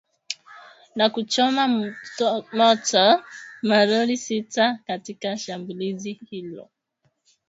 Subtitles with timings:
[0.97, 3.23] na kuchoma moto
[3.61, 6.69] malori sita katika shambulizi hilo